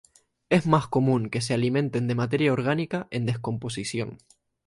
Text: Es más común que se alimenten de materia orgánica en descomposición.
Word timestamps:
Es 0.49 0.65
más 0.65 0.87
común 0.87 1.29
que 1.29 1.41
se 1.41 1.53
alimenten 1.53 2.07
de 2.07 2.15
materia 2.15 2.51
orgánica 2.53 3.07
en 3.11 3.27
descomposición. 3.27 4.17